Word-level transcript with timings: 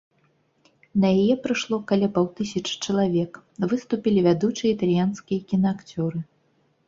На 1.01 1.09
яе 1.21 1.35
прыйшло 1.43 1.77
каля 1.91 2.07
паўтысячы 2.15 2.73
чалавек, 2.87 3.33
выступілі 3.73 4.19
вядучыя 4.29 4.71
італьянскія 4.77 5.39
кінаакцёры. 5.53 6.19